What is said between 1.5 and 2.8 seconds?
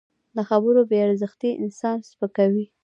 انسان سپکوي